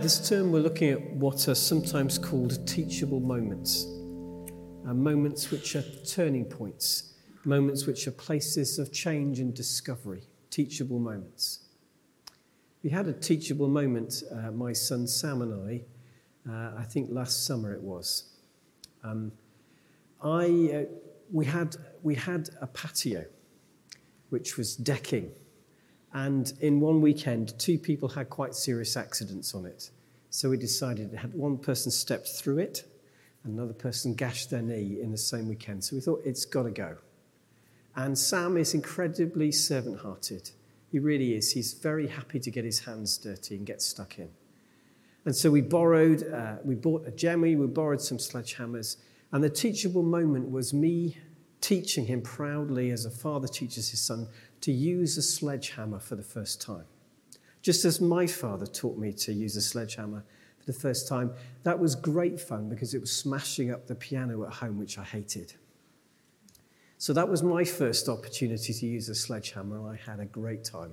[0.00, 3.84] This term, we're looking at what are sometimes called teachable moments,
[4.86, 7.12] uh, moments which are turning points,
[7.44, 11.66] moments which are places of change and discovery, teachable moments.
[12.82, 15.82] We had a teachable moment, uh, my son Sam and I,
[16.50, 18.24] uh, I think last summer it was.
[19.04, 19.32] Um,
[20.24, 20.84] I, uh,
[21.30, 23.26] we, had, we had a patio
[24.30, 25.30] which was decking
[26.12, 29.90] and in one weekend, two people had quite serious accidents on it.
[30.30, 32.84] So we decided it had one person stepped through it,
[33.44, 35.84] another person gashed their knee in the same weekend.
[35.84, 36.96] So we thought it's got to go.
[37.96, 40.50] And Sam is incredibly servant hearted.
[40.90, 41.52] He really is.
[41.52, 44.30] He's very happy to get his hands dirty and get stuck in.
[45.24, 48.96] And so we borrowed, uh, we bought a jemmy, we borrowed some sledgehammers.
[49.32, 51.18] And the teachable moment was me
[51.60, 54.28] teaching him proudly, as a father teaches his son,
[54.60, 56.84] to use a sledgehammer for the first time.
[57.62, 60.24] Just as my father taught me to use a sledgehammer
[60.58, 64.44] for the first time, that was great fun because it was smashing up the piano
[64.44, 65.54] at home, which I hated.
[66.98, 70.64] So that was my first opportunity to use a sledgehammer, and I had a great
[70.64, 70.92] time.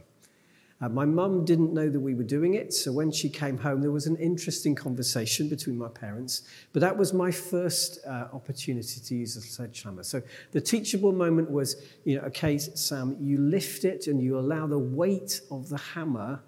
[0.79, 3.81] Uh, my mum didn't know that we were doing it, so when she came home,
[3.81, 6.43] there was an interesting conversation between my parents.
[6.71, 10.03] But that was my first uh, opportunity to use a sledgehammer.
[10.03, 14.67] So the teachable moment was, you know, okay, Sam, you lift it and you allow
[14.67, 16.41] the weight of the hammer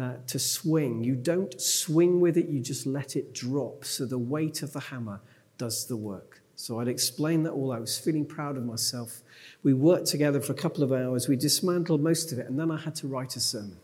[0.00, 1.02] uh, to swing.
[1.02, 3.84] You don't swing with it, you just let it drop.
[3.84, 5.20] So the weight of the hammer
[5.58, 6.33] does the work.
[6.56, 7.72] So I'd explained that all.
[7.72, 9.22] I was feeling proud of myself.
[9.62, 11.28] We worked together for a couple of hours.
[11.28, 13.78] We dismantled most of it, and then I had to write a sermon.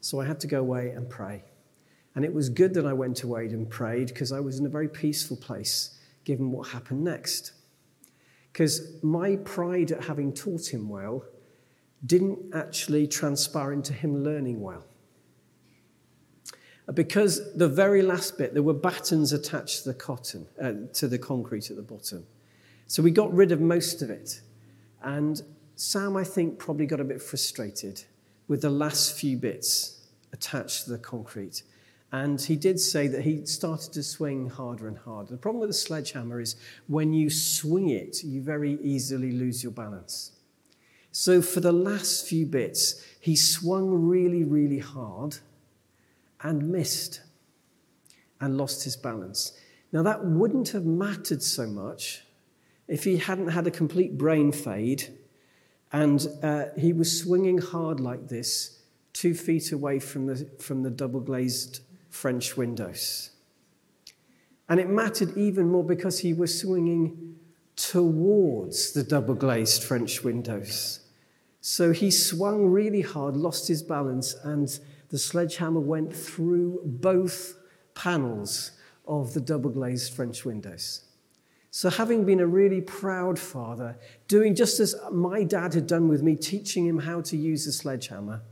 [0.00, 1.44] So I had to go away and pray.
[2.14, 4.68] And it was good that I went away and prayed because I was in a
[4.68, 7.52] very peaceful place given what happened next.
[8.52, 11.24] Because my pride at having taught him well
[12.06, 14.84] didn't actually transpire into him learning well
[16.92, 21.18] because the very last bit, there were battens attached to the cotton, uh, to the
[21.18, 22.26] concrete at the bottom.
[22.86, 24.42] So we got rid of most of it.
[25.02, 25.40] And
[25.76, 28.04] Sam, I think, probably got a bit frustrated
[28.48, 31.62] with the last few bits attached to the concrete.
[32.12, 35.32] And he did say that he started to swing harder and harder.
[35.32, 36.56] The problem with a sledgehammer is
[36.86, 40.32] when you swing it, you very easily lose your balance.
[41.10, 45.38] So for the last few bits, he swung really, really hard
[46.42, 47.22] and missed
[48.40, 49.52] and lost his balance.
[49.92, 52.24] Now, that wouldn't have mattered so much
[52.88, 55.16] if he hadn't had a complete brain fade
[55.94, 58.80] and uh, he was swinging hard like this,
[59.12, 63.30] two feet away from the, from the double glazed French windows.
[64.68, 67.36] And it mattered even more because he was swinging
[67.76, 70.98] towards the double glazed French windows.
[71.60, 74.76] So he swung really hard, lost his balance, and
[75.14, 77.54] the sledgehammer went through both
[77.94, 78.72] panels
[79.06, 81.04] of the double glazed French windows.
[81.70, 86.24] So, having been a really proud father, doing just as my dad had done with
[86.24, 88.42] me, teaching him how to use a sledgehammer,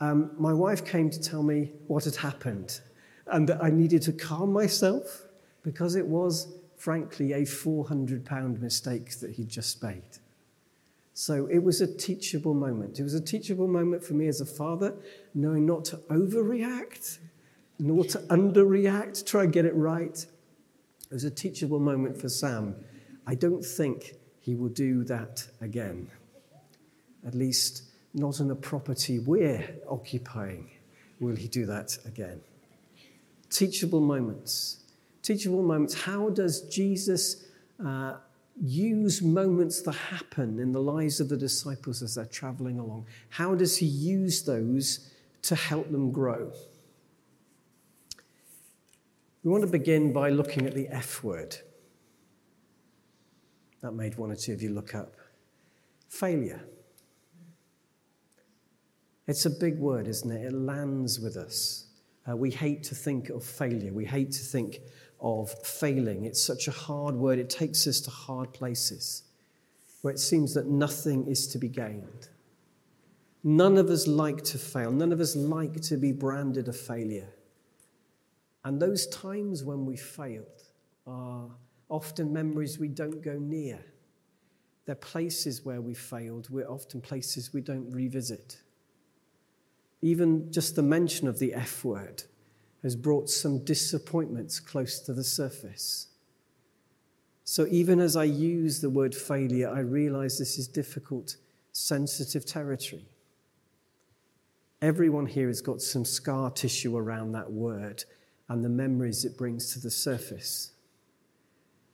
[0.00, 2.80] um, my wife came to tell me what had happened
[3.26, 5.26] and that I needed to calm myself
[5.62, 10.16] because it was, frankly, a 400 pound mistake that he'd just made.
[11.18, 13.00] So it was a teachable moment.
[13.00, 14.94] It was a teachable moment for me as a father,
[15.34, 17.18] knowing not to overreact,
[17.80, 20.16] nor to underreact, try and get it right.
[20.16, 22.76] It was a teachable moment for Sam.
[23.26, 26.08] I don't think he will do that again.
[27.26, 27.82] At least
[28.14, 30.70] not on the property we're occupying
[31.18, 32.40] will he do that again.
[33.50, 34.84] Teachable moments.
[35.24, 36.00] Teachable moments.
[36.00, 37.44] How does Jesus
[37.84, 38.18] uh,
[38.60, 43.06] use moments that happen in the lives of the disciples as they're traveling along?
[43.30, 45.10] How does he use those
[45.42, 46.52] to help them grow?
[49.44, 51.56] We want to begin by looking at the F word.
[53.80, 55.14] That made one or two of you look up.
[56.08, 56.62] Failure.
[59.26, 60.46] It's a big word, isn't it?
[60.46, 61.87] It lands with us.
[62.28, 63.92] Uh, we hate to think of failure.
[63.92, 64.80] We hate to think
[65.20, 66.24] of failing.
[66.24, 69.22] It's such a hard word, it takes us to hard places
[70.02, 72.28] where it seems that nothing is to be gained.
[73.42, 77.28] None of us like to fail, none of us like to be branded a failure.
[78.64, 80.62] And those times when we failed
[81.06, 81.48] are
[81.88, 83.80] often memories we don't go near.
[84.84, 88.58] They're places where we failed, we're often places we don't revisit.
[90.00, 92.24] Even just the mention of the F word
[92.82, 96.08] has brought some disappointments close to the surface.
[97.44, 101.36] So even as I use the word failure, I realize this is difficult
[101.72, 103.06] sensitive territory.
[104.80, 108.04] Everyone here has got some scar tissue around that word
[108.48, 110.72] and the memories it brings to the surface.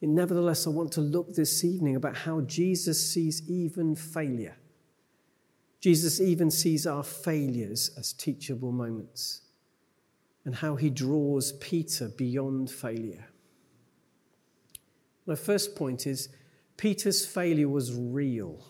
[0.02, 4.56] And nevertheless, I want to look this evening about how Jesus sees even failure.
[5.84, 9.42] Jesus even sees our failures as teachable moments,
[10.46, 13.26] and how he draws Peter beyond failure.
[15.26, 16.30] My first point is
[16.78, 18.64] Peter's failure was real.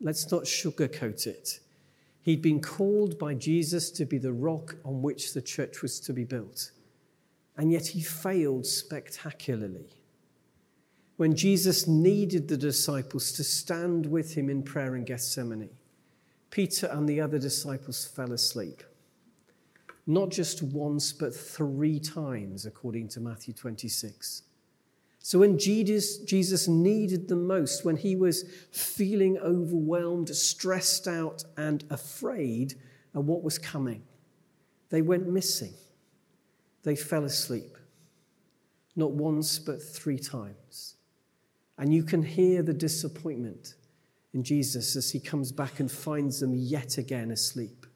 [0.00, 1.60] Let's not sugarcoat it.
[2.22, 6.14] He'd been called by Jesus to be the rock on which the church was to
[6.14, 6.70] be built,
[7.58, 9.90] and yet he failed spectacularly.
[11.18, 15.68] When Jesus needed the disciples to stand with him in prayer in Gethsemane,
[16.50, 18.82] Peter and the other disciples fell asleep.
[20.06, 24.42] Not just once, but three times, according to Matthew 26.
[25.18, 31.82] So when Jesus, Jesus needed them most, when he was feeling overwhelmed, stressed out, and
[31.90, 32.74] afraid
[33.12, 34.04] of what was coming,
[34.90, 35.74] they went missing.
[36.84, 37.76] They fell asleep.
[38.94, 40.94] Not once, but three times.
[41.76, 43.74] And you can hear the disappointment
[44.42, 47.86] Jesus as he comes back and finds them yet again asleep.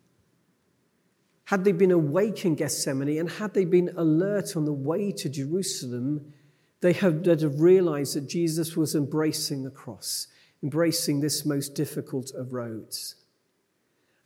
[1.44, 5.28] Had they been awake in Gethsemane and had they been alert on the way to
[5.28, 6.32] Jerusalem,
[6.80, 10.28] they have realized that Jesus was embracing the cross,
[10.62, 13.16] embracing this most difficult of roads.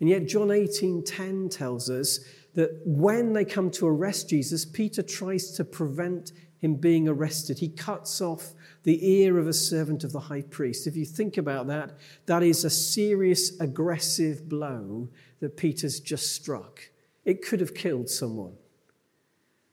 [0.00, 2.20] And yet John 18:10 tells us
[2.54, 7.58] that when they come to arrest Jesus, Peter tries to prevent him being arrested.
[7.58, 8.52] He cuts off
[8.84, 10.86] the ear of a servant of the high priest.
[10.86, 11.92] If you think about that,
[12.26, 15.08] that is a serious aggressive blow
[15.40, 16.80] that Peter's just struck.
[17.24, 18.54] It could have killed someone.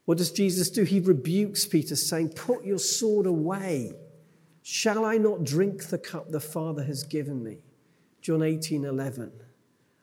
[0.05, 0.83] What does Jesus do?
[0.83, 3.93] He rebukes Peter, saying, Put your sword away.
[4.63, 7.57] Shall I not drink the cup the Father has given me?
[8.21, 9.31] John 18 11.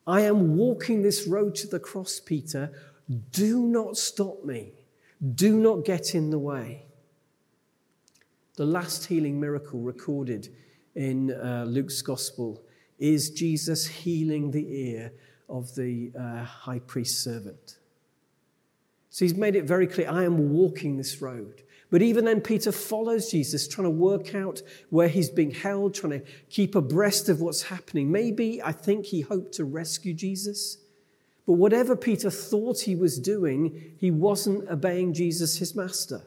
[0.06, 2.72] I am walking this road to the cross, Peter.
[3.30, 4.72] Do not stop me.
[5.34, 6.87] Do not get in the way.
[8.58, 10.48] The last healing miracle recorded
[10.96, 12.60] in uh, Luke's gospel
[12.98, 15.12] is Jesus healing the ear
[15.48, 17.78] of the uh, high priest's servant.
[19.10, 21.62] So he's made it very clear I am walking this road.
[21.92, 26.18] But even then, Peter follows Jesus, trying to work out where he's being held, trying
[26.18, 28.10] to keep abreast of what's happening.
[28.10, 30.78] Maybe I think he hoped to rescue Jesus.
[31.46, 36.24] But whatever Peter thought he was doing, he wasn't obeying Jesus, his master.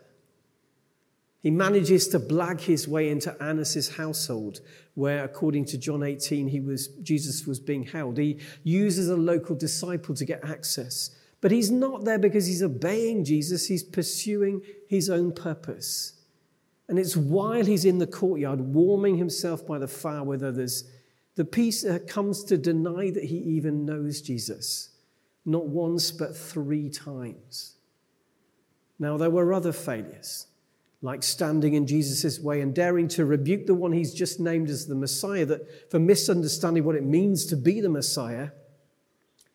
[1.41, 4.61] He manages to blag his way into Annas' household,
[4.93, 8.17] where, according to John 18, he was, Jesus was being held.
[8.17, 11.09] He uses a local disciple to get access.
[11.41, 16.13] But he's not there because he's obeying Jesus, he's pursuing his own purpose.
[16.87, 20.83] And it's while he's in the courtyard, warming himself by the fire with others,
[21.35, 24.89] that Peter uh, comes to deny that he even knows Jesus.
[25.45, 27.77] Not once, but three times.
[28.99, 30.47] Now, there were other failures,
[31.01, 34.85] like standing in Jesus' way and daring to rebuke the one he's just named as
[34.85, 38.49] the Messiah, that for misunderstanding what it means to be the Messiah.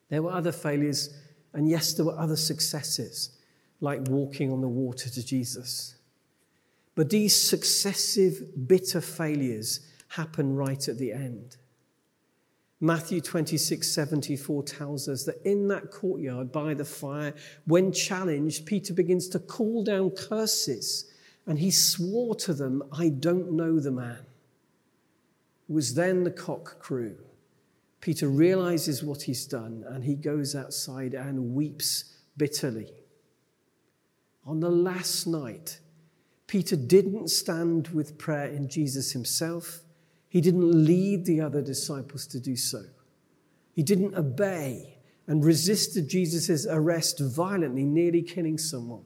[0.09, 1.13] There were other failures
[1.53, 3.31] and yes, there were other successes,
[3.79, 5.95] like walking on the water to Jesus.
[6.95, 9.79] But these successive bitter failures
[10.09, 11.57] happen right at the end.
[12.79, 17.33] Matthew 26, 74 tells us that in that courtyard by the fire,
[17.65, 21.06] when challenged, Peter begins to call down curses
[21.47, 24.25] and he swore to them, I don't know the man.
[25.69, 27.15] It was then the cock crew.
[28.01, 32.91] Peter realizes what he's done and he goes outside and weeps bitterly.
[34.45, 35.79] On the last night,
[36.47, 39.81] Peter didn't stand with prayer in Jesus himself.
[40.29, 42.83] He didn't lead the other disciples to do so.
[43.73, 49.03] He didn't obey and resisted Jesus' arrest violently, nearly killing someone.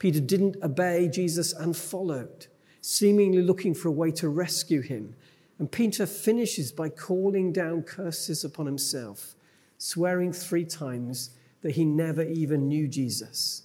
[0.00, 2.48] Peter didn't obey Jesus and followed,
[2.80, 5.14] seemingly looking for a way to rescue him
[5.60, 9.34] and Peter finishes by calling down curses upon himself,
[9.76, 13.64] swearing three times that he never even knew Jesus.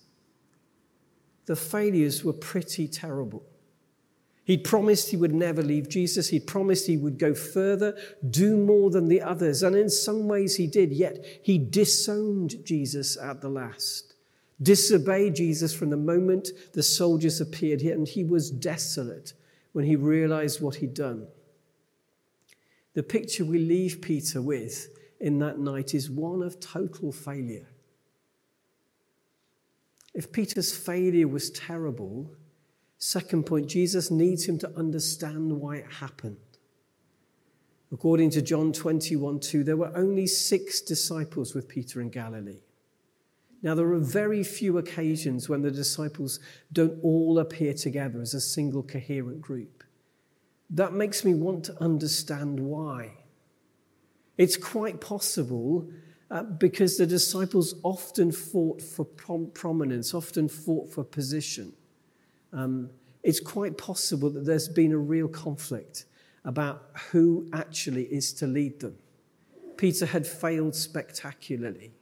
[1.45, 3.43] The failures were pretty terrible.
[4.43, 6.27] He'd promised he would never leave Jesus.
[6.27, 7.97] He'd promised he would go further,
[8.29, 9.63] do more than the others.
[9.63, 14.14] And in some ways he did, yet he disowned Jesus at the last,
[14.61, 19.33] disobeyed Jesus from the moment the soldiers appeared here, and he was desolate
[19.73, 21.27] when he realized what he'd done.
[22.93, 24.87] The picture we leave Peter with
[25.19, 27.67] in that night is one of total failure.
[30.13, 32.31] If Peter's failure was terrible,
[32.97, 36.37] second point, Jesus needs him to understand why it happened.
[37.91, 42.61] According to John 21 2, there were only six disciples with Peter in Galilee.
[43.65, 46.39] Now, there are very few occasions when the disciples
[46.71, 49.83] don't all appear together as a single coherent group.
[50.69, 53.13] That makes me want to understand why.
[54.37, 55.89] It's quite possible
[56.29, 61.73] uh, because the disciples often fought for prom- prominence, often fought for position.
[62.53, 62.91] Um,
[63.23, 66.05] it's quite possible that there's been a real conflict
[66.43, 68.95] about who actually is to lead them.
[69.75, 71.94] Peter had failed spectacularly.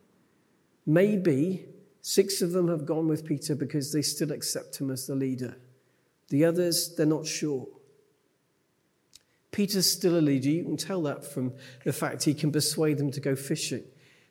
[0.85, 1.65] Maybe
[2.01, 5.55] six of them have gone with Peter because they still accept him as the leader.
[6.29, 7.67] The others, they're not sure.
[9.51, 10.49] Peter's still a leader.
[10.49, 11.53] You can tell that from
[11.85, 13.83] the fact he can persuade them to go fishing.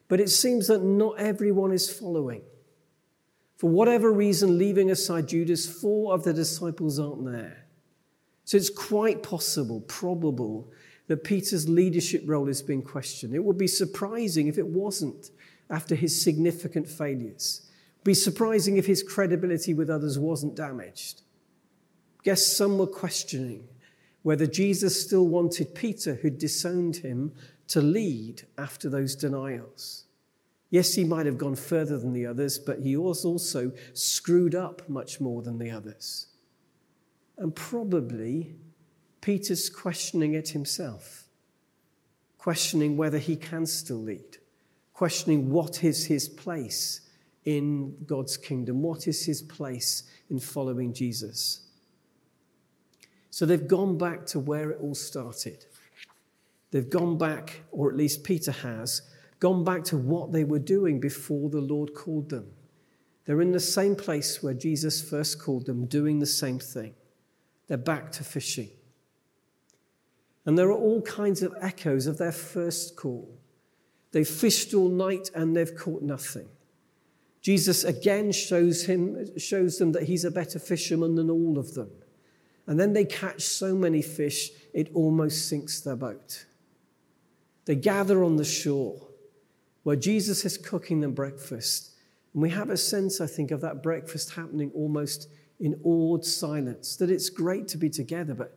[0.09, 2.42] But it seems that not everyone is following.
[3.56, 7.66] For whatever reason, leaving aside Judas, four of the disciples aren't there.
[8.44, 10.68] So it's quite possible, probable,
[11.06, 13.35] that Peter's leadership role is being questioned.
[13.35, 15.30] It would be surprising if it wasn't
[15.73, 17.69] after his significant failures.
[18.05, 21.23] Be surprising if his credibility with others wasn't damaged.
[22.23, 23.69] Guess some were questioning
[24.23, 27.33] whether Jesus still wanted Peter, who'd disowned him,
[27.69, 30.05] to lead after those denials.
[30.71, 34.88] Yes, he might have gone further than the others, but he was also screwed up
[34.88, 36.29] much more than the others.
[37.37, 38.55] And probably
[39.21, 41.25] Peter's questioning it himself,
[42.38, 44.38] questioning whether he can still lead,
[44.92, 47.00] questioning what is his place
[47.44, 51.62] in God's kingdom, what is his place in following Jesus.
[53.30, 55.64] So they've gone back to where it all started.
[56.70, 59.02] They've gone back, or at least Peter has,
[59.40, 62.52] gone back to what they were doing before the Lord called them.
[63.25, 66.94] They're in the same place where Jesus first called them, doing the same thing.
[67.68, 68.70] They're back to fishing.
[70.44, 73.38] And there are all kinds of echoes of their first call.
[74.12, 76.49] They've fished all night and they've caught nothing.
[77.40, 81.90] Jesus again shows, him, shows them that he's a better fisherman than all of them.
[82.66, 86.47] And then they catch so many fish, it almost sinks their boat.
[87.64, 89.09] They gather on the shore
[89.83, 91.90] where Jesus is cooking them breakfast.
[92.33, 95.28] And we have a sense, I think, of that breakfast happening almost
[95.59, 98.57] in awed silence, that it's great to be together, but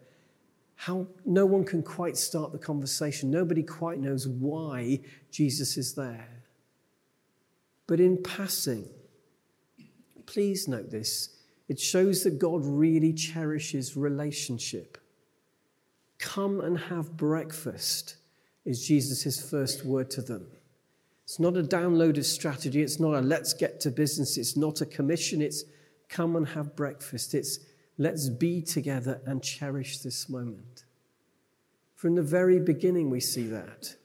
[0.76, 3.32] how no one can quite start the conversation.
[3.32, 5.00] Nobody quite knows why
[5.32, 6.28] Jesus is there.
[7.88, 8.90] But in passing,
[10.26, 11.30] please note this
[11.68, 14.98] it shows that God really cherishes relationship.
[16.20, 18.18] Come and have breakfast
[18.64, 20.48] is Jesus' first word to them.
[21.24, 22.82] It's not a downloaded strategy.
[22.82, 24.38] It's not a let's get to business.
[24.38, 25.42] It's not a commission.
[25.42, 25.64] It's
[26.08, 27.34] come and have breakfast.
[27.34, 27.60] It's
[27.98, 30.86] let's be together and cherish this moment.
[31.96, 33.96] From the very beginning, we see that.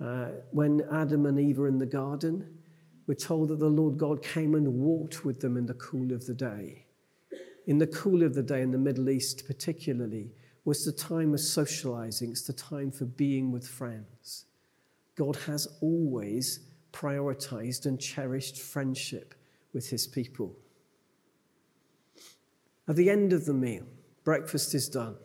[0.00, 2.58] Uh, when Adam and Eve are in the garden,
[3.06, 6.26] we're told that the Lord God came and walked with them in the cool of
[6.26, 6.84] the day.
[7.66, 10.32] In the cool of the day, in the Middle East particularly,
[10.64, 14.46] was the time of socializing, it's the time for being with friends.
[15.14, 16.60] God has always
[16.92, 19.34] prioritized and cherished friendship
[19.72, 20.56] with his people.
[22.88, 23.86] At the end of the meal,
[24.24, 25.16] breakfast is done.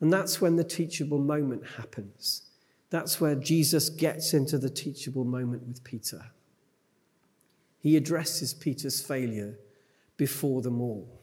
[0.00, 2.42] And that's when the teachable moment happens.
[2.90, 6.26] That's where Jesus gets into the teachable moment with Peter.
[7.80, 9.58] He addresses Peter's failure
[10.16, 11.20] before them all.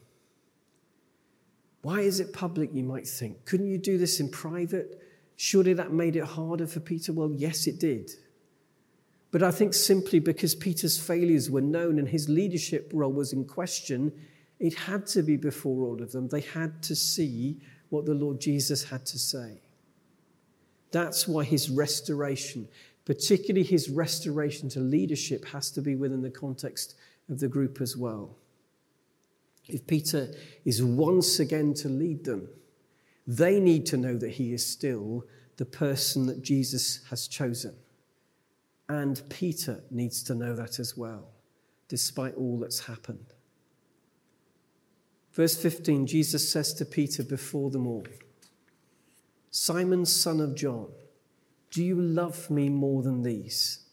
[1.82, 3.44] Why is it public, you might think?
[3.44, 5.02] Couldn't you do this in private?
[5.36, 7.12] Surely that made it harder for Peter?
[7.12, 8.10] Well, yes, it did.
[9.32, 13.44] But I think simply because Peter's failures were known and his leadership role was in
[13.44, 14.12] question,
[14.62, 16.28] it had to be before all of them.
[16.28, 19.60] They had to see what the Lord Jesus had to say.
[20.92, 22.68] That's why his restoration,
[23.04, 26.94] particularly his restoration to leadership, has to be within the context
[27.28, 28.36] of the group as well.
[29.66, 30.32] If Peter
[30.64, 32.48] is once again to lead them,
[33.26, 35.24] they need to know that he is still
[35.56, 37.74] the person that Jesus has chosen.
[38.88, 41.30] And Peter needs to know that as well,
[41.88, 43.34] despite all that's happened.
[45.32, 48.06] Verse 15, Jesus says to Peter before them all,
[49.50, 50.88] Simon, son of John,
[51.70, 53.84] do you love me more than these?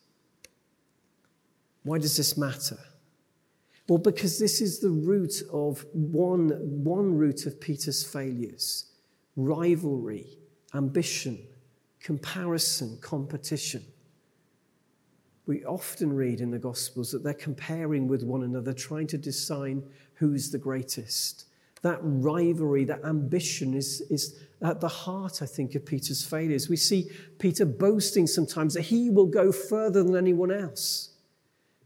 [1.84, 2.77] Why does this matter?
[3.88, 6.50] Well, because this is the root of one,
[6.84, 8.86] one root of Peter's failures
[9.36, 10.38] rivalry,
[10.74, 11.39] ambition,
[12.01, 13.81] comparison, competition.
[15.50, 19.82] We often read in the Gospels that they're comparing with one another, trying to decide
[20.13, 21.46] who's the greatest.
[21.82, 26.70] That rivalry, that ambition is, is at the heart, I think, of Peter's failures.
[26.70, 31.15] We see Peter boasting sometimes that he will go further than anyone else.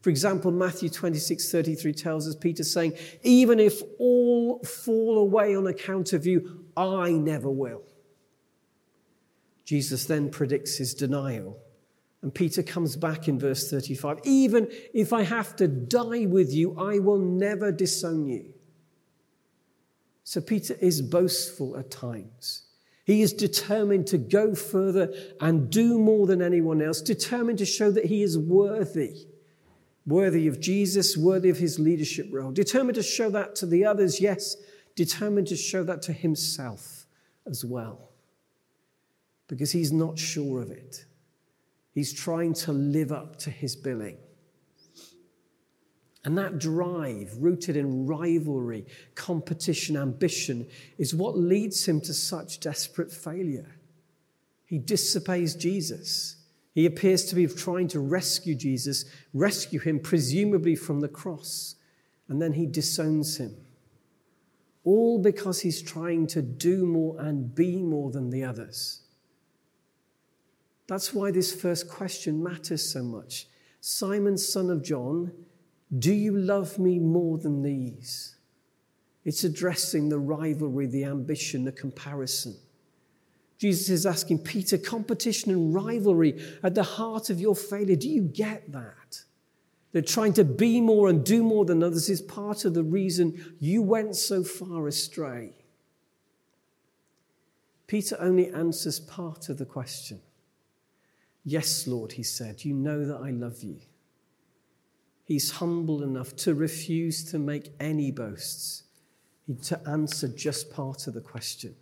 [0.02, 5.68] For example, Matthew 26 33 tells us Peter saying, Even if all fall away on
[5.68, 7.84] account of you, I never will.
[9.64, 11.63] Jesus then predicts his denial.
[12.24, 16.76] And Peter comes back in verse 35 Even if I have to die with you,
[16.80, 18.54] I will never disown you.
[20.24, 22.64] So Peter is boastful at times.
[23.04, 27.92] He is determined to go further and do more than anyone else, determined to show
[27.92, 29.28] that he is worthy,
[30.08, 34.22] worthy of Jesus, worthy of his leadership role, determined to show that to the others,
[34.22, 34.56] yes,
[34.96, 37.06] determined to show that to himself
[37.46, 38.12] as well.
[39.50, 41.04] Because he's not sure of it.
[41.94, 44.18] He's trying to live up to his billing.
[46.26, 53.12] And that drive, rooted in rivalry, competition, ambition, is what leads him to such desperate
[53.12, 53.76] failure.
[54.66, 56.38] He disobeys Jesus.
[56.74, 61.76] He appears to be trying to rescue Jesus, rescue him, presumably from the cross,
[62.28, 63.56] and then he disowns him.
[64.86, 69.03] All because he's trying to do more and be more than the others.
[70.88, 73.48] That's why this first question matters so much.
[73.80, 75.32] Simon, son of John,
[75.98, 78.36] do you love me more than these?
[79.24, 82.58] It's addressing the rivalry, the ambition, the comparison.
[83.58, 87.96] Jesus is asking Peter, competition and rivalry at the heart of your failure.
[87.96, 89.24] Do you get that?
[89.94, 93.56] That trying to be more and do more than others is part of the reason
[93.60, 95.54] you went so far astray.
[97.88, 100.20] Peter only answers part of the question.
[101.46, 103.80] Yes, Lord, he said, you know that I love you.
[105.26, 108.84] He's humble enough to refuse to make any boasts,
[109.64, 111.76] to answer just part of the question.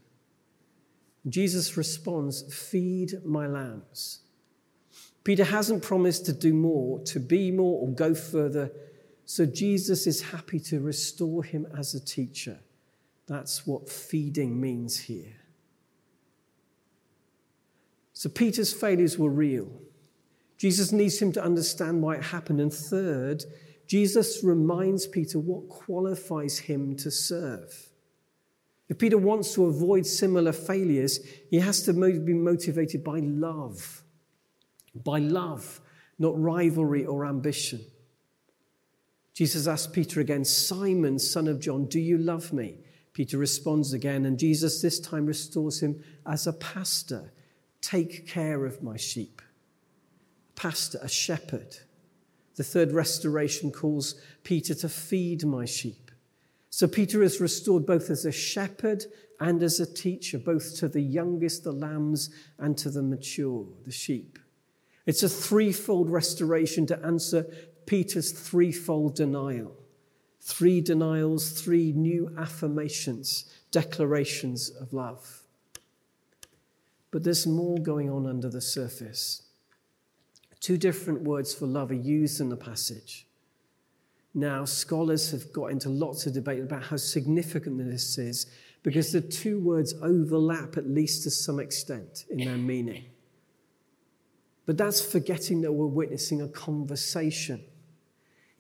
[1.27, 4.21] Jesus responds, Feed my lambs.
[5.23, 8.71] Peter hasn't promised to do more, to be more, or go further.
[9.25, 12.59] So Jesus is happy to restore him as a teacher.
[13.27, 15.35] That's what feeding means here.
[18.13, 19.69] So Peter's failures were real.
[20.57, 22.61] Jesus needs him to understand why it happened.
[22.61, 23.43] And third,
[23.87, 27.89] Jesus reminds Peter what qualifies him to serve.
[28.87, 31.19] If Peter wants to avoid similar failures,
[31.49, 34.03] he has to be motivated by love.
[34.93, 35.79] By love,
[36.19, 37.79] not rivalry or ambition.
[39.33, 42.79] Jesus asks Peter again, Simon, son of John, do you love me?
[43.13, 47.31] Peter responds again, and Jesus this time restores him as a pastor.
[47.81, 49.41] Take care of my sheep
[50.61, 51.77] pastor, a shepherd.
[52.55, 54.13] The third restoration calls
[54.43, 56.11] Peter to feed my sheep.
[56.69, 59.05] So Peter is restored both as a shepherd
[59.39, 63.91] and as a teacher, both to the youngest, the lambs, and to the mature, the
[63.91, 64.37] sheep.
[65.07, 67.47] It's a threefold restoration to answer
[67.87, 69.75] Peter's threefold denial.
[70.41, 75.40] Three denials, three new affirmations, declarations of love.
[77.11, 79.43] But there's more going on under the surface.
[80.61, 83.27] Two different words for love are used in the passage.
[84.33, 88.45] Now, scholars have got into lots of debate about how significant this is
[88.83, 93.05] because the two words overlap, at least to some extent, in their meaning.
[94.65, 97.61] But that's forgetting that we're witnessing a conversation.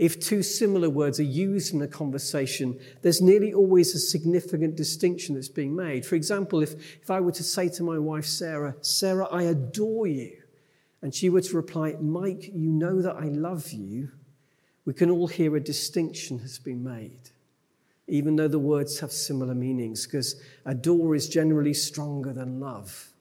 [0.01, 5.35] If two similar words are used in a conversation, there's nearly always a significant distinction
[5.35, 6.07] that's being made.
[6.07, 10.07] For example, if, if I were to say to my wife, Sarah, Sarah, I adore
[10.07, 10.35] you,
[11.03, 14.09] and she were to reply, Mike, you know that I love you,
[14.85, 17.29] we can all hear a distinction has been made,
[18.07, 23.11] even though the words have similar meanings, because adore is generally stronger than love.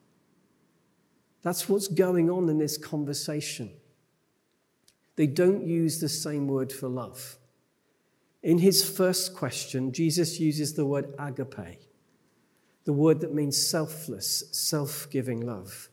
[1.43, 3.71] That's what's going on in this conversation.
[5.21, 7.37] They don't use the same word for love.
[8.43, 11.79] In his first question, Jesus uses the word agape,
[12.85, 15.91] the word that means selfless, self giving love.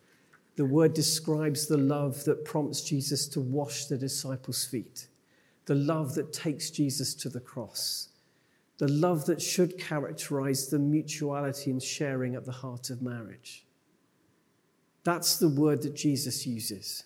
[0.56, 5.10] The word describes the love that prompts Jesus to wash the disciples' feet,
[5.66, 8.08] the love that takes Jesus to the cross,
[8.78, 13.66] the love that should characterize the mutuality and sharing at the heart of marriage.
[15.04, 17.04] That's the word that Jesus uses.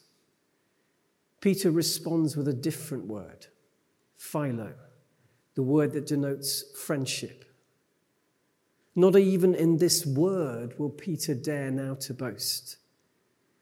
[1.42, 3.48] Peter responds with a different word,
[4.18, 4.74] philo,
[5.56, 7.44] the word that denotes friendship.
[8.96, 12.78] Not even in this word will Peter dare now to boast.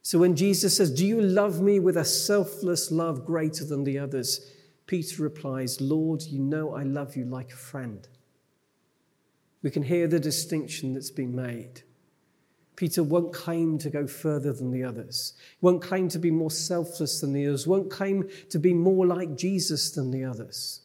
[0.02, 4.00] So when Jesus says, Do you love me with a selfless love greater than the
[4.00, 4.52] others?
[4.86, 8.08] Peter replies, Lord, you know I love you like a friend.
[9.62, 11.84] We can hear the distinction that's been made.
[12.80, 17.20] Peter won't claim to go further than the others, won't claim to be more selfless
[17.20, 20.80] than the others, won't claim to be more like Jesus than the others.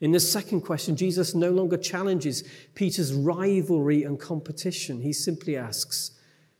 [0.00, 2.44] In the second question, Jesus no longer challenges
[2.76, 5.00] Peter's rivalry and competition.
[5.00, 6.12] He simply asks,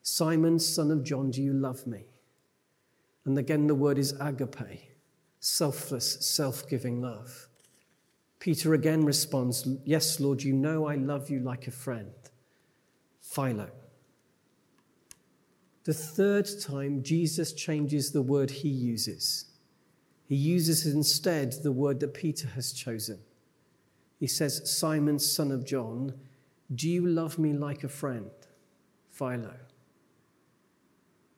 [0.03, 2.07] Simon, son of John, do you love me?
[3.27, 4.91] And again, the word is agape,
[5.39, 7.47] selfless, self giving love.
[8.41, 12.11] Peter again responds, Yes, Lord, you know I love you like a friend.
[13.29, 13.69] Philo.
[15.85, 19.47] The third time, Jesus changes the word he uses.
[20.27, 23.19] He uses instead the word that Peter has chosen.
[24.19, 26.15] He says, Simon, son of John,
[26.75, 28.31] do you love me like a friend?
[29.11, 29.55] Philo.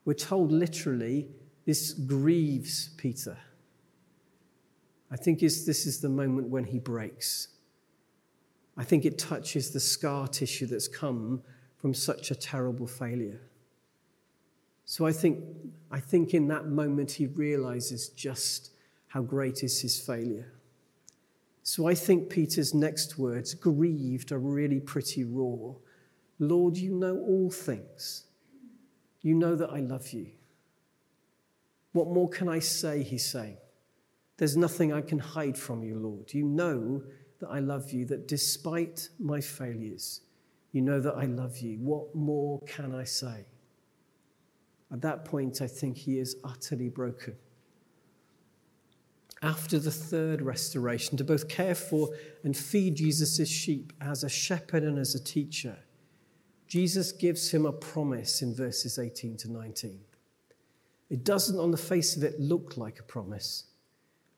[0.03, 1.27] We're told literally,
[1.65, 3.37] this grieves Peter.
[5.09, 7.49] I think this is the moment when he breaks.
[8.77, 11.41] I think it touches the scar tissue that's come
[11.81, 13.41] from such a terrible failure.
[14.85, 15.43] So I think,
[15.89, 18.71] I think in that moment he realizes just
[19.07, 20.53] how great is his failure.
[21.63, 25.73] So I think Peter's next words, grieved, are really pretty raw.
[26.39, 28.25] Lord, you know all things.
[29.21, 30.27] You know that I love you.
[31.93, 33.03] What more can I say?
[33.03, 33.57] He's saying.
[34.37, 36.33] There's nothing I can hide from you, Lord.
[36.33, 37.03] You know
[37.39, 40.21] that I love you, that despite my failures,
[40.71, 41.77] you know that I love you.
[41.79, 43.45] What more can I say?
[44.91, 47.35] At that point, I think he is utterly broken.
[49.41, 52.09] After the third restoration, to both care for
[52.43, 55.77] and feed Jesus' sheep as a shepherd and as a teacher,
[56.67, 59.99] Jesus gives him a promise in verses 18 to 19.
[61.09, 63.65] It doesn't, on the face of it, look like a promise,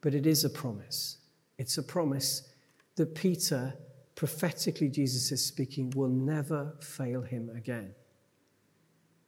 [0.02, 1.18] but it is a promise.
[1.58, 2.50] It's a promise
[2.96, 3.74] that Peter
[4.16, 7.94] prophetically, Jesus is speaking, will never fail him again.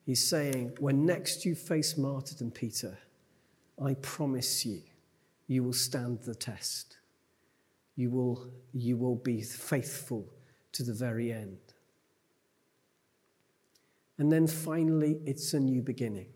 [0.06, 2.98] He's saying, when next you face martyrdom, Peter,
[3.84, 4.82] I promise you,
[5.48, 6.98] you will stand the test.
[7.96, 10.28] You will, you will be faithful
[10.74, 11.58] to the very end.
[14.18, 16.28] And then finally, it's a new beginning.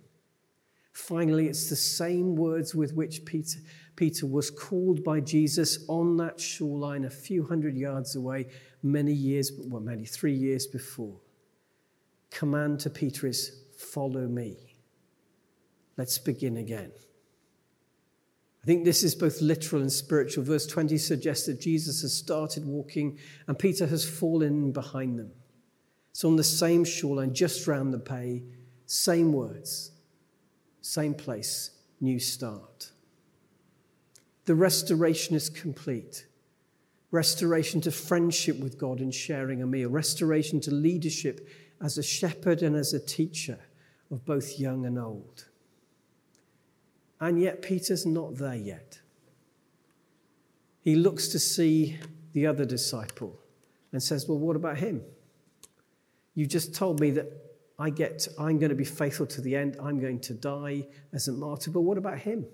[1.10, 3.58] Finally, it's the same words with which Peter,
[3.96, 8.46] Peter was called by Jesus on that shoreline a few hundred yards away,
[8.84, 11.20] many years, well, maybe three years before.
[12.30, 14.78] Command to Peter is follow me.
[15.98, 16.92] Let's begin again.
[18.62, 20.44] I think this is both literal and spiritual.
[20.44, 23.18] Verse 20 suggests that Jesus has started walking
[23.48, 25.32] and Peter has fallen behind them.
[26.12, 28.44] It's on the same shoreline, just round the bay,
[28.86, 29.94] same words
[30.82, 32.92] same place, new start.
[34.46, 36.26] The restoration is complete.
[37.12, 39.90] Restoration to friendship with God and sharing a meal.
[39.90, 41.48] Restoration to leadership
[41.82, 43.60] as a shepherd and as a teacher
[44.12, 45.46] of both young and old.
[47.20, 49.00] And yet, Peter's not there yet.
[50.82, 51.98] He looks to see
[52.34, 53.40] the other disciple
[53.92, 55.04] and says, Well, what about him?
[56.36, 57.49] You just told me that
[57.80, 59.78] I get, I'm going to be faithful to the end.
[59.82, 61.72] I'm going to die as a martyr.
[61.72, 62.46] But what about him?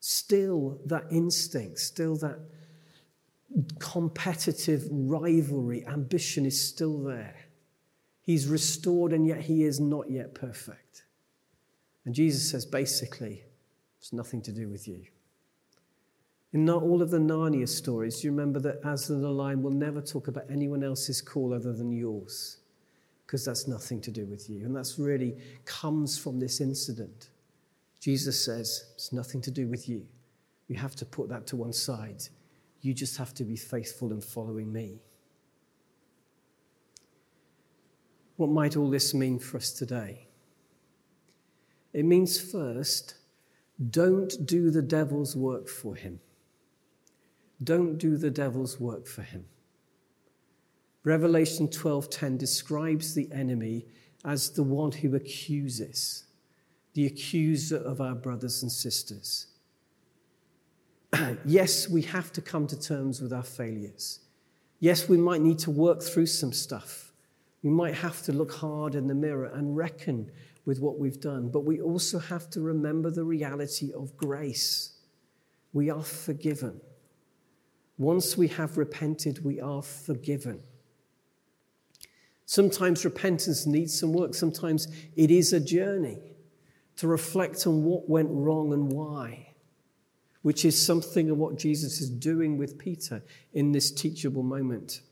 [0.00, 2.38] Still, that instinct, still that
[3.78, 7.36] competitive rivalry, ambition is still there.
[8.22, 11.04] He's restored, and yet he is not yet perfect.
[12.04, 13.44] And Jesus says basically,
[13.98, 15.04] it's nothing to do with you.
[16.52, 20.00] In all of the Narnia stories, do you remember that Aslan the lion will never
[20.00, 22.58] talk about anyone else's call other than yours?
[23.26, 24.64] Because that's nothing to do with you.
[24.64, 27.30] And that's really comes from this incident.
[28.00, 30.06] Jesus says, it's nothing to do with you.
[30.68, 32.22] You have to put that to one side.
[32.82, 35.00] You just have to be faithful in following me.
[38.36, 40.28] What might all this mean for us today?
[41.92, 43.14] It means first,
[43.90, 46.20] don't do the devil's work for him.
[47.64, 49.46] Don't do the devil's work for him.
[51.06, 53.86] Revelation 12:10 describes the enemy
[54.24, 56.24] as the one who accuses,
[56.94, 59.46] the accuser of our brothers and sisters.
[61.44, 64.18] yes, we have to come to terms with our failures.
[64.80, 67.12] Yes, we might need to work through some stuff.
[67.62, 70.32] We might have to look hard in the mirror and reckon
[70.64, 74.98] with what we've done, but we also have to remember the reality of grace.
[75.72, 76.80] We are forgiven.
[77.96, 80.64] Once we have repented, we are forgiven.
[82.46, 84.32] Sometimes repentance needs some work.
[84.32, 86.18] Sometimes it is a journey
[86.96, 89.52] to reflect on what went wrong and why,
[90.42, 95.02] which is something of what Jesus is doing with Peter in this teachable moment.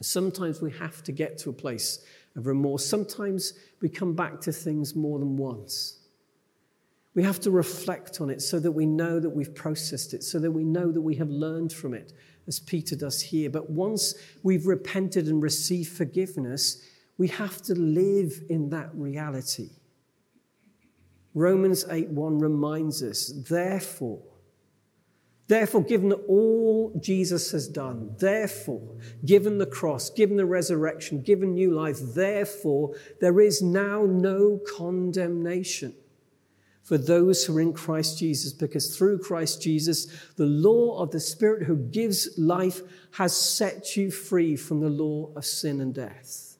[0.00, 2.86] Sometimes we have to get to a place of remorse.
[2.86, 5.98] Sometimes we come back to things more than once.
[7.14, 10.38] We have to reflect on it so that we know that we've processed it, so
[10.38, 12.14] that we know that we have learned from it,
[12.46, 13.50] as Peter does here.
[13.50, 16.82] But once we've repented and received forgiveness,
[17.18, 19.70] we have to live in that reality.
[21.34, 24.22] Romans 8:1 reminds us, therefore,
[25.50, 31.72] Therefore, given all Jesus has done, therefore, given the cross, given the resurrection, given new
[31.72, 35.96] life, therefore, there is now no condemnation
[36.90, 41.20] for those who are in Christ Jesus, because through Christ Jesus, the law of the
[41.20, 42.80] Spirit who gives life
[43.12, 46.58] has set you free from the law of sin and death.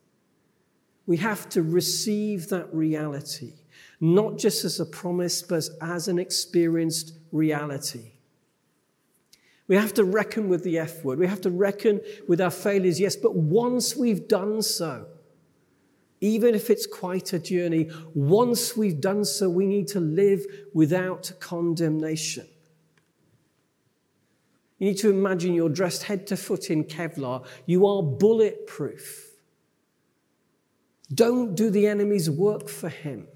[1.05, 3.55] We have to receive that reality,
[4.01, 8.13] not just as a promise, but as an experienced reality.
[9.67, 11.19] We have to reckon with the F word.
[11.19, 15.09] We have to reckon with our failures, yes, but once we've done so,
[16.21, 21.33] even if it's quite a journey, once we've done so, we need to live without
[21.41, 22.47] condemnation.
[24.79, 27.47] You need to imagine you're dressed head to foot in Kevlar.
[27.67, 29.31] You are bulletproof.
[31.13, 33.27] Don't do the enemy's work for him.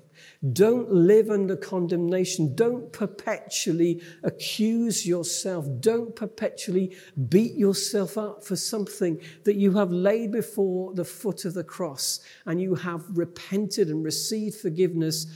[0.52, 2.54] Don't live under condemnation.
[2.54, 5.66] Don't perpetually accuse yourself.
[5.80, 6.94] Don't perpetually
[7.28, 12.20] beat yourself up for something that you have laid before the foot of the cross
[12.44, 15.26] and you have repented and received forgiveness.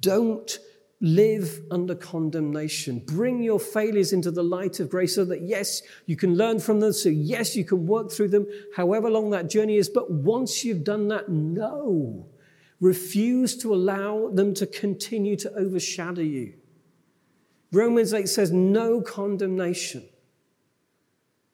[0.00, 0.58] Don't
[1.00, 3.00] live under condemnation.
[3.00, 6.80] Bring your failures into the light of grace so that, yes, you can learn from
[6.80, 6.92] them.
[6.92, 9.88] So, yes, you can work through them, however long that journey is.
[9.88, 12.28] But once you've done that, no
[12.84, 16.52] Refuse to allow them to continue to overshadow you.
[17.72, 20.06] Romans 8 says, no condemnation.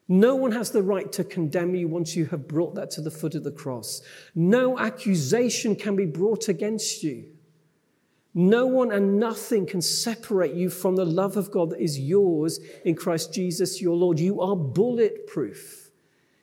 [0.09, 3.13] No one has the right to condemn you once you have brought that to the
[3.13, 4.03] foot of the cross.
[4.35, 7.27] No accusation can be brought against you.
[8.35, 12.59] No one and nothing can separate you from the love of God that is yours
[12.85, 14.19] in Christ Jesus your Lord.
[14.19, 15.93] You are bulletproof.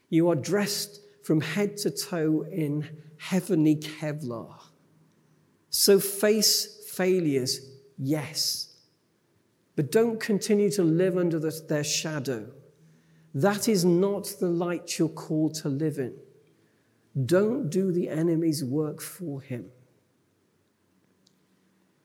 [0.09, 4.66] You are dressed from head to toe in heavenly Kevlar.
[5.69, 7.61] So face failures,
[7.97, 8.75] yes.
[9.75, 12.47] But don't continue to live under the, their shadow.
[13.33, 16.15] That is not the light you're called to live in.
[17.25, 19.71] Don't do the enemy's work for him.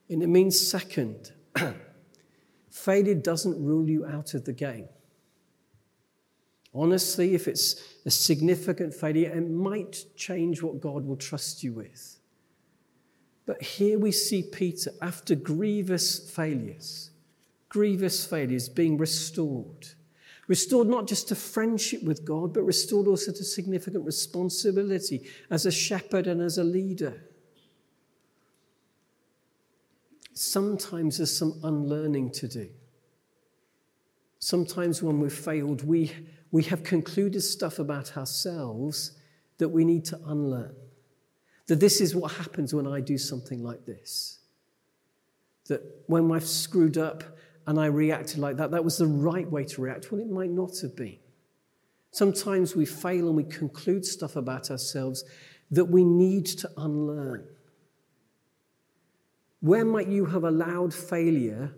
[0.09, 1.33] And it means, second,
[2.70, 4.88] failure doesn't rule you out of the game.
[6.75, 12.18] Honestly, if it's a significant failure, it might change what God will trust you with.
[13.44, 17.11] But here we see Peter, after grievous failures,
[17.68, 19.88] grievous failures, being restored.
[20.48, 25.70] Restored not just to friendship with God, but restored also to significant responsibility as a
[25.70, 27.22] shepherd and as a leader.
[30.35, 32.68] Sometimes there's some unlearning to do.
[34.38, 36.11] Sometimes when we've failed, we,
[36.50, 39.12] we have concluded stuff about ourselves
[39.59, 40.74] that we need to unlearn.
[41.72, 44.40] That this is what happens when I do something like this.
[45.68, 47.24] That when I've screwed up
[47.66, 50.12] and I reacted like that, that was the right way to react.
[50.12, 51.16] Well, it might not have been.
[52.11, 55.24] Sometimes we fail and we conclude stuff about ourselves
[55.70, 57.46] that we need to unlearn.
[59.61, 61.74] Where might you have allowed failure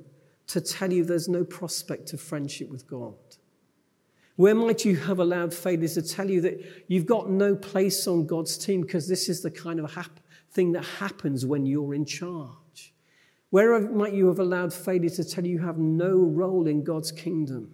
[0.48, 3.14] to tell you there's no prospect of friendship with God?
[4.36, 8.26] Where might you have allowed failures to tell you that you've got no place on
[8.26, 10.20] God's team because this is the kind of hap-
[10.50, 12.92] thing that happens when you're in charge?
[13.50, 17.12] Where might you have allowed failure to tell you you have no role in God's
[17.12, 17.72] kingdom?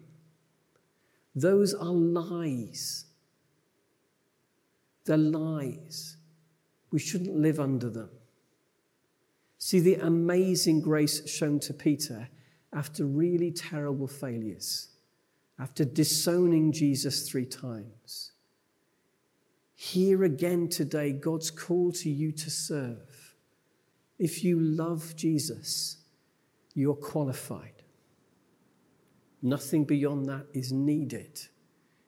[1.34, 3.06] Those are lies.
[5.06, 6.18] They're lies.
[6.90, 8.10] We shouldn't live under them.
[9.56, 12.28] See the amazing grace shown to Peter
[12.74, 14.89] after really terrible failures
[15.60, 18.32] after disowning Jesus three times.
[19.74, 23.34] Here again today, God's call to you to serve.
[24.18, 25.98] If you love Jesus,
[26.74, 27.82] you're qualified.
[29.42, 31.40] Nothing beyond that is needed.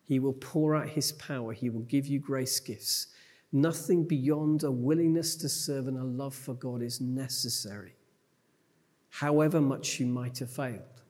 [0.05, 3.09] He will pour out his power, he will give you grace gifts.
[3.53, 7.97] Nothing beyond a willingness to serve and a love for God is necessary,
[9.11, 11.02] however much you might have failed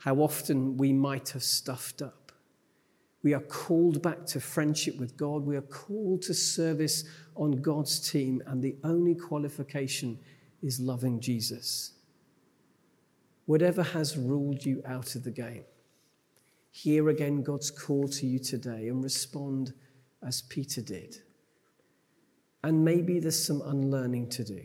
[0.00, 2.32] how often we might have stuffed up.
[3.22, 5.44] We are called back to friendship with God.
[5.44, 7.04] We are called to service
[7.36, 10.18] on God's team, and the only qualification
[10.62, 11.92] is loving Jesus.
[13.44, 15.64] Whatever has ruled you out of the game,
[16.70, 19.74] hear again God's call to you today and respond
[20.26, 21.16] as Peter did.
[22.64, 24.62] And maybe there's some unlearning to do.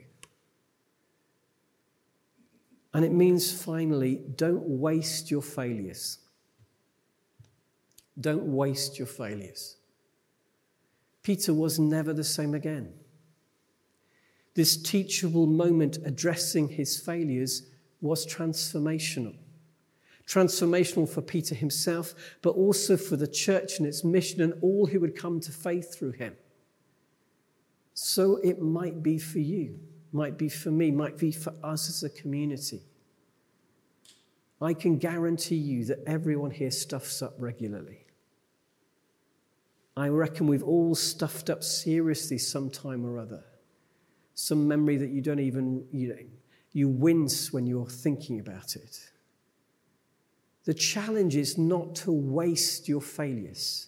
[2.95, 6.19] And it means finally, don't waste your failures.
[8.17, 9.75] Don't waste your failures.
[11.21, 12.93] Peter was never the same again.
[14.53, 17.63] This teachable moment addressing his failures
[17.99, 19.36] was transformational.
[20.25, 25.01] Transformational for Peter himself, but also for the church and its mission and all who
[25.01, 26.38] would come to faith through him.
[27.93, 29.81] So it might be for you,
[30.15, 32.82] might be for me, might be for us as a community.
[34.62, 38.06] I can guarantee you that everyone here stuffs up regularly.
[39.97, 43.43] I reckon we've all stuffed up seriously sometime or other.
[44.34, 46.19] Some memory that you don't even, you know,
[46.71, 49.10] you wince when you're thinking about it.
[50.65, 53.88] The challenge is not to waste your failures.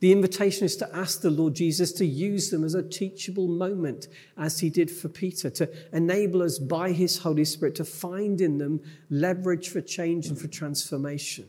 [0.00, 4.08] The invitation is to ask the Lord Jesus to use them as a teachable moment,
[4.36, 8.58] as he did for Peter, to enable us by his Holy Spirit to find in
[8.58, 11.48] them leverage for change and for transformation.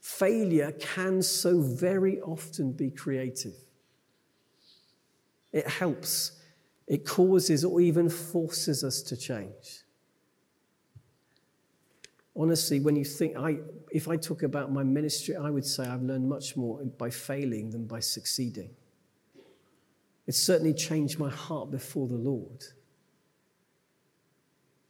[0.00, 3.54] Failure can so very often be creative.
[5.52, 6.32] It helps,
[6.88, 9.85] it causes, or even forces us to change
[12.36, 13.58] honestly, when you think, I,
[13.90, 17.70] if I talk about my ministry, I would say I've learned much more by failing
[17.70, 18.70] than by succeeding.
[20.26, 22.64] It's certainly changed my heart before the Lord.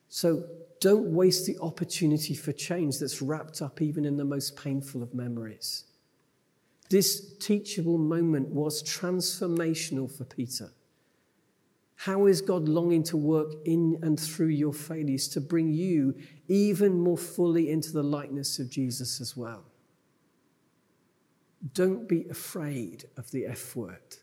[0.09, 0.45] So
[0.81, 5.15] don't waste the opportunity for change that's wrapped up even in the most painful of
[5.15, 5.85] memories.
[6.89, 10.71] This teachable moment was transformational for Peter.
[11.97, 16.15] How is God longing to work in and through your failures to bring you
[16.47, 19.65] even more fully into the likeness of Jesus as well?
[21.73, 24.17] Don't be afraid of the F word.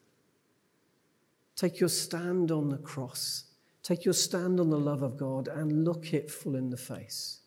[1.56, 3.46] Take your stand on the cross.
[3.82, 7.40] Take your stand on the love of God and look it full in the face.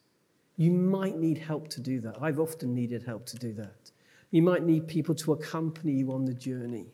[0.56, 2.16] You might need help to do that.
[2.20, 3.90] I've often needed help to do that.
[4.30, 6.86] You might need people to accompany you on the journey.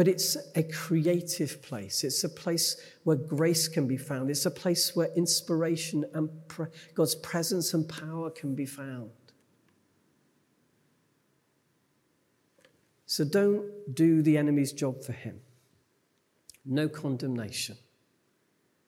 [0.00, 2.04] But it's a creative place.
[2.04, 4.30] It's a place where grace can be found.
[4.30, 9.10] It's a place where inspiration and pre- God's presence and power can be found.
[13.04, 15.38] So don't do the enemy's job for him.
[16.64, 17.76] No condemnation.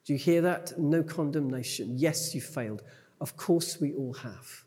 [0.06, 0.78] Do you hear that?
[0.78, 1.98] No condemnation.
[1.98, 2.80] Yes, you failed.
[3.20, 4.64] Of course, we all have.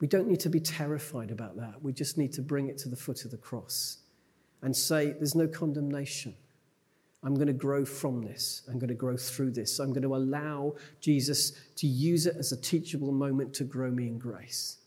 [0.00, 1.82] We don't need to be terrified about that.
[1.82, 3.96] We just need to bring it to the foot of the cross
[4.62, 6.34] and say, There's no condemnation.
[7.22, 8.62] I'm going to grow from this.
[8.68, 9.78] I'm going to grow through this.
[9.78, 14.06] I'm going to allow Jesus to use it as a teachable moment to grow me
[14.06, 14.78] in grace.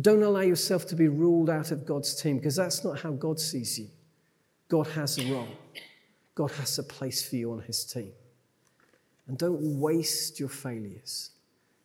[0.00, 3.40] Don't allow yourself to be ruled out of God's team because that's not how God
[3.40, 3.88] sees you.
[4.68, 5.48] God has a role,
[6.34, 8.12] God has a place for you on his team.
[9.26, 11.30] And don't waste your failures.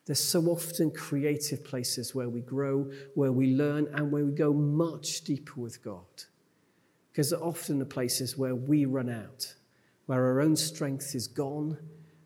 [0.06, 4.54] There's so often creative places where we grow, where we learn, and where we go
[4.54, 6.06] much deeper with God.
[7.12, 9.54] Because often the places where we run out,
[10.06, 11.78] where our own strength is gone,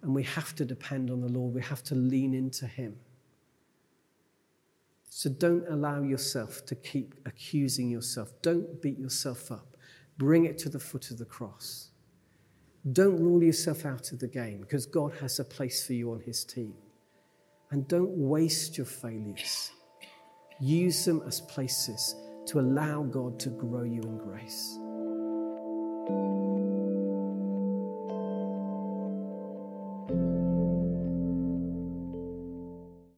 [0.01, 1.55] and we have to depend on the Lord.
[1.55, 2.97] We have to lean into Him.
[5.09, 8.31] So don't allow yourself to keep accusing yourself.
[8.41, 9.77] Don't beat yourself up.
[10.17, 11.89] Bring it to the foot of the cross.
[12.91, 16.19] Don't rule yourself out of the game because God has a place for you on
[16.19, 16.75] His team.
[17.71, 19.71] And don't waste your failures.
[20.59, 22.15] Use them as places
[22.47, 24.79] to allow God to grow you in grace.